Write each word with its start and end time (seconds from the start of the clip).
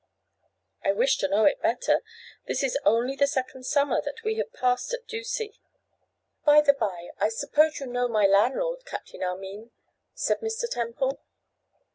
'I 0.83 0.93
wish 0.93 1.17
to 1.19 1.27
know 1.27 1.45
it 1.45 1.61
better. 1.61 2.01
This 2.47 2.63
is 2.63 2.75
only 2.85 3.15
the 3.15 3.27
second 3.27 3.67
summer 3.67 4.01
that 4.03 4.23
we 4.23 4.33
have 4.39 4.51
passed 4.51 4.95
at 4.95 5.05
Ducie.' 5.07 5.61
'By 6.43 6.59
the 6.61 6.73
bye, 6.73 7.11
I 7.19 7.29
suppose 7.29 7.79
you 7.79 7.85
know 7.85 8.07
my 8.07 8.25
landlord, 8.25 8.83
Captain 8.83 9.21
Armine?' 9.21 9.69
said 10.15 10.39
Mr. 10.39 10.67
Temple. 10.67 11.19